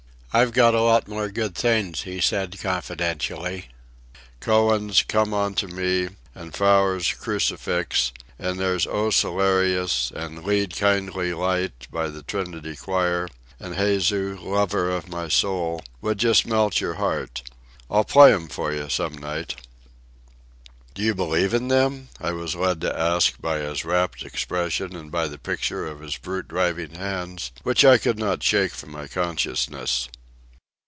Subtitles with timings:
[0.33, 3.67] "I've got a lot more good things," he said confidentially:
[4.39, 11.85] "Coenen's 'Come Unto Me,' and Faure's 'Crucifix'; and there's 'O Salutaris,' and 'Lead, Kindly Light'
[11.91, 13.27] by the Trinity Choir;
[13.59, 17.41] and 'Jesu, Lover of My Soul' would just melt your heart.
[17.89, 19.55] I'll play 'em for you some night."
[20.93, 25.11] "Do you believe in them?" I was led to ask by his rapt expression and
[25.11, 29.09] by the picture of his brute driving hands which I could not shake from my
[29.09, 30.07] consciousness.